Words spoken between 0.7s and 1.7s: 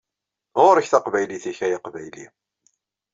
taqbaylit-ik